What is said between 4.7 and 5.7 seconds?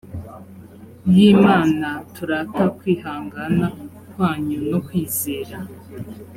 no kwizera